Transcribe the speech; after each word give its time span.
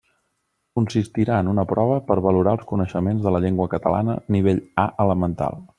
Consistirà 0.79 1.35
en 1.43 1.51
una 1.51 1.65
prova 1.73 1.99
per 2.09 2.17
valorar 2.29 2.55
els 2.59 2.67
coneixements 2.73 3.23
de 3.27 3.35
la 3.35 3.45
llengua 3.47 3.71
catalana 3.75 4.21
nivell 4.37 4.65
A 4.87 4.93
elemental. 5.07 5.67